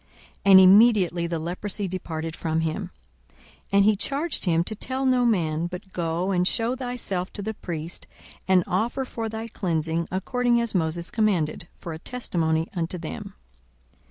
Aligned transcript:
And 0.43 0.59
immediately 0.59 1.27
the 1.27 1.37
leprosy 1.37 1.87
departed 1.87 2.35
from 2.35 2.61
him. 2.61 2.89
42:005:014 3.31 3.39
And 3.73 3.85
he 3.85 3.95
charged 3.95 4.45
him 4.45 4.63
to 4.63 4.73
tell 4.75 5.05
no 5.05 5.25
man: 5.25 5.67
but 5.67 5.93
go, 5.93 6.31
and 6.31 6.47
shew 6.47 6.75
thyself 6.75 7.31
to 7.33 7.43
the 7.43 7.53
priest, 7.53 8.07
and 8.47 8.63
offer 8.65 9.05
for 9.05 9.29
thy 9.29 9.47
cleansing, 9.47 10.07
according 10.09 10.59
as 10.59 10.73
Moses 10.73 11.11
commanded, 11.11 11.67
for 11.77 11.93
a 11.93 11.99
testimony 11.99 12.67
unto 12.75 12.97
them. 12.97 13.35